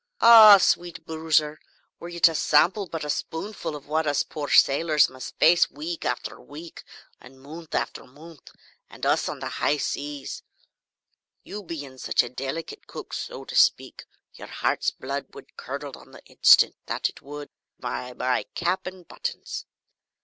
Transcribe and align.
"Ah, 0.21 0.57
sweet 0.57 1.05
Boozer, 1.05 1.59
were 1.99 2.09
you 2.09 2.19
to 2.21 2.33
sample 2.33 2.87
but 2.87 3.05
a 3.05 3.09
spoonful 3.11 3.75
of 3.75 3.87
what 3.87 4.07
us 4.07 4.23
pore 4.23 4.49
sailors 4.49 5.11
must 5.11 5.37
face 5.37 5.69
week 5.69 6.05
after 6.05 6.41
week, 6.41 6.83
and 7.19 7.39
month 7.39 7.75
after 7.75 8.05
month, 8.07 8.49
and 8.89 9.05
us 9.05 9.29
on 9.29 9.37
the 9.41 9.47
high 9.61 9.77
seas 9.77 10.41
you 11.43 11.61
bein' 11.61 11.99
such 11.99 12.23
a 12.23 12.29
delikit 12.29 12.87
cook, 12.87 13.13
so 13.13 13.45
to 13.45 13.55
speak 13.55 14.05
your 14.33 14.47
heart's 14.47 14.89
blood 14.89 15.27
would 15.35 15.55
curdle 15.55 15.95
on 15.95 16.13
the 16.13 16.25
instant, 16.25 16.75
that 16.87 17.07
it 17.07 17.21
would, 17.21 17.49
by 17.79 18.11
my 18.13 18.45
cap 18.55 18.87
and 18.87 19.07
buttons!" 19.07 19.67